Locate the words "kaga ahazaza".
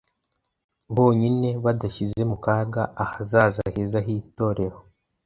2.45-3.61